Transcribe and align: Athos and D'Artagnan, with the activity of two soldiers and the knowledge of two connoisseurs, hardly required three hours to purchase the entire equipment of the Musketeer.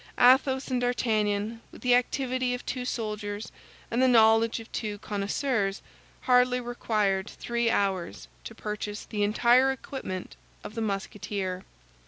Athos 0.19 0.69
and 0.69 0.81
D'Artagnan, 0.81 1.61
with 1.71 1.83
the 1.83 1.93
activity 1.93 2.55
of 2.55 2.65
two 2.65 2.85
soldiers 2.85 3.51
and 3.91 4.01
the 4.01 4.07
knowledge 4.07 4.59
of 4.59 4.71
two 4.71 4.97
connoisseurs, 4.97 5.83
hardly 6.21 6.59
required 6.59 7.29
three 7.29 7.69
hours 7.69 8.27
to 8.45 8.55
purchase 8.55 9.05
the 9.05 9.21
entire 9.21 9.71
equipment 9.71 10.35
of 10.63 10.73
the 10.73 10.81
Musketeer. 10.81 11.63